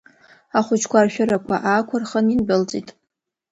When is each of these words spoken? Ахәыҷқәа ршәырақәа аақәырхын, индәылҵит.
Ахәыҷқәа 0.57 1.05
ршәырақәа 1.05 1.55
аақәырхын, 1.69 2.27
индәылҵит. 2.33 2.89